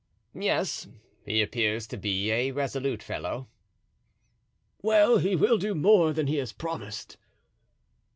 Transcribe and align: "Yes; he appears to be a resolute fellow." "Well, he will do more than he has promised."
"Yes; 0.33 0.87
he 1.27 1.43
appears 1.43 1.85
to 1.85 1.95
be 1.95 2.31
a 2.31 2.49
resolute 2.49 3.03
fellow." 3.03 3.49
"Well, 4.81 5.19
he 5.19 5.35
will 5.35 5.59
do 5.59 5.75
more 5.75 6.11
than 6.11 6.25
he 6.25 6.37
has 6.37 6.51
promised." 6.53 7.17